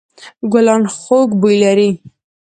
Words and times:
ګلان 0.51 0.83
خوږ 0.97 1.29
بوی 1.39 1.55
لري. 1.63 1.89